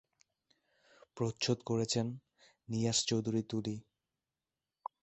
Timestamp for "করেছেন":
1.65-2.05